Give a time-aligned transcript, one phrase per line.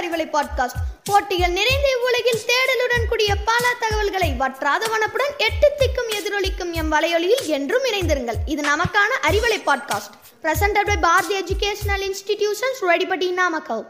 [0.00, 6.92] Arivalai podcast போட்டிகள் நிறைந்த இவ்வுலகில் தேடலுடன் கூடிய பல தகவல்களை வற்றாத வனப்புடன் எட்டு திக்கும் எதிரொலிக்கும் எம்
[6.92, 8.38] வலையொலியில் என்றும் இணைந்திருங்கள்.
[8.46, 13.84] இது நமக்கான Arivalai podcast presented by Bharathi educational institutions ரெடிபடி Namakkal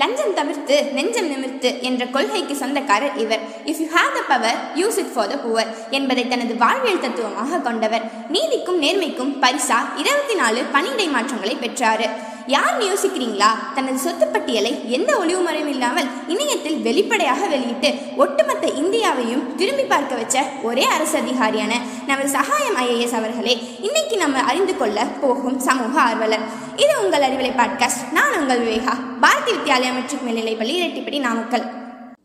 [0.00, 3.42] லஞ்சம் தவிர்த்து நெஞ்சம் நிமிர்த்து என்ற கொள்கைக்கு சொந்தக்காரர் இவர்.
[3.64, 8.04] If you have the power use it for the poor என்பதை தனது வாழ்வியல் தத்துவமாக கொண்டவர்.
[8.28, 12.08] நீதிக்கும் நேர்மைக்கும் பரிசா இருபத்தி நாலு பணியிடை மாற்றங்களை பெற்றாரு.
[12.46, 13.50] யார்னு யோசிக்கிறீங்களா?
[13.74, 20.84] தனது சொத்து பட்டியலை எந்த ஒளிவு இல்லாமல் இணையத்தில் வெளிப்படையாக வெளியிட்டு ஒட்டுமொத்த இந்தியாவையும் திரும்பி பார்க்க வச்ச ஒரே
[20.84, 26.40] அரசு அதிகாரியான நமது சகாயம் ஐஏஎஸ் அவர்களே இன்னைக்கு நம்ம அறிந்து கொள்ள போகும் சமூக ஆர்வலர்.
[26.76, 28.94] இது உங்கள் அறிவலை பாட்காஸ்ட் நான் உங்கள் விவேகா.
[29.20, 31.80] பாரதி வித்யாலயா மெட்ரிக் மேல்நிலைப்பள்ளி இரட்டிப்படி நாமக்கல்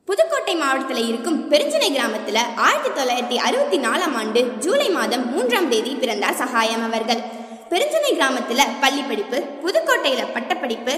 [0.06, 6.36] புதுக்கோட்டை மாவட்டத்தில் இருக்கும் பெருஞ்சனை கிராமத்தில் ஆயிரத்தி தொள்ளாயிரத்தி அறுபத்தி நாலாம் ஆண்டு ஜூலை மாதம் மூன்றாம் தேதி பிறந்தார்
[6.36, 7.22] சகாயம் அவர்கள்.
[7.72, 10.94] பெருஞ்சனை கிராமத்தில் பள்ளி படிப்பு புதுக்கோட்டையில் பட்டப்படிப்பு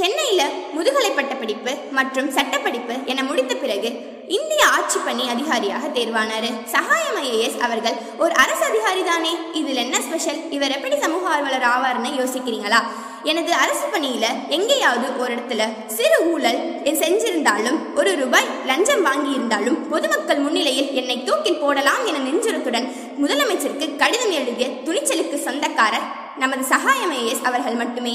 [0.00, 3.90] சென்னையில் முதுகலை பட்டப்படிப்பு மற்றும் சட்டப்படிப்பு என முடித்த பிறகு
[4.36, 6.48] இந்திய ஆட்சி பணி அதிகாரியாக தேர்வானார்.
[6.72, 10.40] சகாயம் ஐஏஎஸ் அவர்கள் ஒரு அரசு அதிகாரி தானே இதில் என்ன ஸ்பெஷல்?
[10.56, 12.80] இவர் எப்படி சமூக ஆர்வலர் ஆவார்னு யோசிக்கிறீங்களா?
[13.30, 14.26] எனது அரசு பணியில
[14.56, 15.62] எங்கேயாவது ஒரு இடத்துல
[15.96, 16.60] சிறு ஊழல்
[17.00, 22.86] செஞ்சிருந்தாலும் ஒரு ரூபாய் லஞ்சம் வாங்கி இருந்தாலும் பொதுமக்கள் முன்னிலையில் என்னை தூக்கில் போடலாம் என நெஞ்சுரத்துடன்
[23.22, 25.27] முதலமைச்சருக்கு கடிதம் எழுதிய துணிச்சலுக்கு
[25.78, 26.06] வேலைக்காரர்
[26.38, 28.14] நமது சகாயம் ஏஎஸ் அவர்கள் மட்டுமே.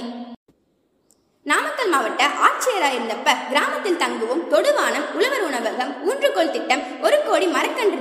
[1.46, 8.00] நாமக்கல் மாவட்ட ஆட்சியராக இருந்தப்ப கிராமத்தில் தங்குவோம் தொடுவானம் உழவர் உணவகம் ஊன்றுகோல் திட்டம் ஒரு கோடி மரக்கன்று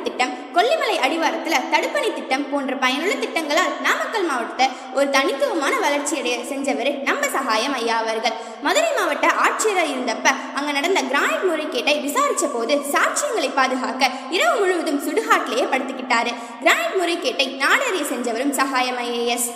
[0.63, 7.75] கொல்லிமலை அடிவாரத்தில் தடுப்பணை திட்டம் போன்ற பயனுள்ள திட்டங்களால் நாமக்கல் மாவட்டத்தை ஒரு தனித்துவமான வளர்ச்சியடைய செஞ்சவர் நம்ம சகாயம்
[7.79, 8.37] ஐயா அவர்கள்.
[8.67, 15.67] மதுரை மாவட்ட ஆட்சியராக இருந்தப்ப அங்க நடந்த கிரானைட் முறைகேட்டை விசாரிச்ச போது சாட்சியங்களை பாதுகாக்க இரவு முழுவதும் சுடுகாட்டிலேயே
[15.75, 16.33] படுத்துக்கிட்டாரு.
[16.65, 19.51] கிரானைட் முறைகேட்டை நாடறிய செஞ்சவரும் சகாயம் ஐஏஎஸ்.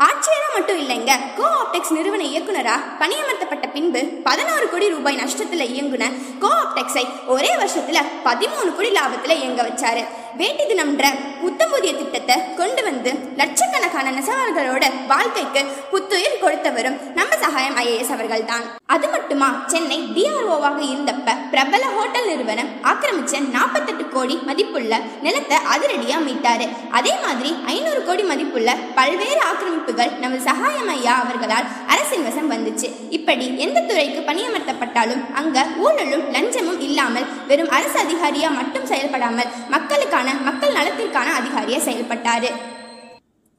[0.00, 1.12] ஆட்சியரா மட்டும் இல்லைங்க.
[1.38, 6.04] கோ ஆப்டெக்ஸ் நிறுவன இயக்குனரா பணியமர்த்தப்பட்ட பின்பு பதினாறு கோடி ரூபாய் நஷ்டத்துல இயங்குன
[6.42, 7.04] கோ ஆப்டெக்ஸை
[7.34, 10.02] ஒரே வருஷத்துல பதிமூணு கோடி லாபத்துல இயங்க வச்சாரு.
[10.40, 11.06] வேட்டி தினம்ன்ற
[11.40, 13.10] புத்தம்புதிய திட்டத்தை கொண்டு வந்து
[13.40, 15.60] லட்சக்கணக்கான நெசவாளர்களோட வாழ்க்கைக்கு
[15.90, 18.64] புத்துயிர் கொடுத்தவரும் நம்ம சகாயம் ஐஏஎஸ் அவர்கள் தான்
[18.94, 24.94] அது மட்டுமா சென்னை டிஆர்ஓவாக இருந்தப்ப பிரபல ஹோட்டல் நிறுவனம் ஆக்கிரமிச்ச நாற்பத்தெட்டு கோடி மதிப்புள்ள
[25.26, 32.26] நிலத்தை அதிரடியா மீட்டாரு அதே மாதிரி ஐநூறு கோடி மதிப்புள்ள பல்வேறு ஆக்கிரமிப்புகள் நமது சகாயம் ஐயா அவர்களால் அரசின்
[32.26, 32.88] வசம் வந்துச்சு.
[33.16, 40.76] இப்படி எந்த துறைக்கு பணியமர்த்தப்பட்டாலும் அங்க ஊழலும் லஞ்சமும் இல்லாமல் வெறும் அரசு அதிகாரியா மட்டும் செயல்படாமல் மக்களுக்கான மக்கள்
[40.78, 42.50] நலத்திற்கான அதிகாரியா செயல்பட்டாரு.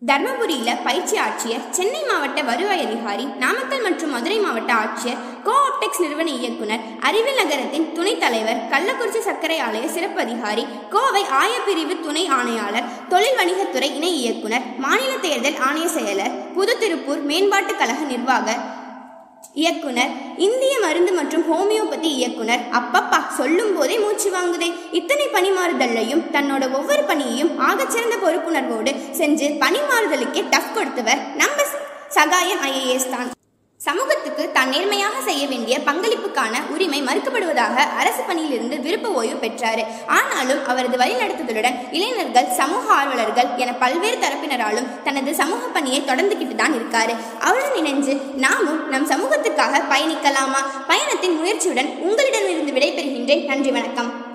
[0.02, 6.32] தர்மபுரியில பயிற்சி ஆட்சியர் சென்னை மாவட்ட வருவாய் அதிகாரி நாமக்கல் மற்றும் மதுரை மாவட்ட ஆட்சியர் கோ ஆப்டெக்ஸ் நிறுவன
[6.38, 13.40] இயக்குனர் அறிவியல் நகரத்தின் துணைத் தலைவர் கள்ளக்குறிச்சி சர்க்கரை ஆலய சிறப்பு அதிகாரி கோவை ஆயப்பிரிவு துணை ஆணையாளர் தொழில்
[13.40, 18.58] வணிகத்துறை இணை இயக்குனர் மாநில தேர்தல் ஆணைய செயலர் புது திருப்பூர் மேம்பாட்டு கழக நிர்வாக
[19.56, 20.14] இயக்குனர்
[20.46, 24.70] இந்திய மருந்து மற்றும் ஹோமியோபதி இயக்குனர் அப்பப்பா சொல்லும் போதே மூச்சு வாங்குதே.
[25.00, 31.68] இத்தனை பணிமாறுதல்லையும் தன்னோட ஒவ்வொரு பணியையும் ஆகச்சிறந்த பொறுப்புணர்வோடு செஞ்சு பணிமாறுதலுக்கே டஃப் கொடுத்தவர் நம்ம
[32.18, 33.30] சகாயம் ஐஏஎஸ் தான்.
[33.86, 39.82] சமூகத்துக்கு தான் நேர்மையாக செய்ய வேண்டிய பங்களிப்புக்கான உரிமை மறுக்கப்படுவதாக அரசு பணியிலிருந்து விருப்ப ஓய்வு பெற்றார்.
[40.06, 47.16] ஆனாலும் அவரது வழிநடத்துதலுடன் இளைஞர்கள் சமூக ஆர்வலர்கள் என பல்வேறு தரப்பினராலும் தனது சமூக பணியை தொடர்ந்துகிட்டு தான் இருக்காரு.
[47.40, 50.64] அவருடன் இணைஞ்சு நாமும் நம் சமூகத்துக்காக பயணிக்கலாமா?
[50.88, 53.46] பயணத்தின் முயற்சியுடன் உங்களிடமிருந்து விடைபெறுகின்றேன்.
[53.46, 54.31] நன்றி வணக்கம்.